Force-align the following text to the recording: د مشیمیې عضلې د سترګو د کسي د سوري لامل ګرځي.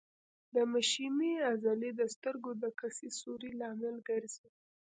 د 0.53 0.55
مشیمیې 0.73 1.37
عضلې 1.51 1.91
د 1.99 2.01
سترګو 2.13 2.51
د 2.63 2.65
کسي 2.79 3.07
د 3.11 3.15
سوري 3.19 3.51
لامل 3.59 3.95
ګرځي. 4.09 4.47